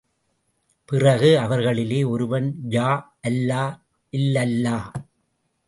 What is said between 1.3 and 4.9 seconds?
அவர்களிலே ஒருவன் யா அல்லா இல்லல்லா!